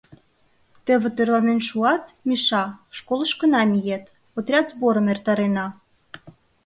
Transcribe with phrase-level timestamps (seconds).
[0.85, 2.63] —Теве тӧрланен шуат, Миша,
[2.97, 4.05] школышкына миет,
[4.37, 5.67] отряд сборым эртарена.